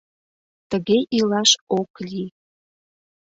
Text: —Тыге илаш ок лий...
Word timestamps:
—Тыге 0.69 0.97
илаш 1.17 1.51
ок 1.79 1.91
лий... 2.05 2.29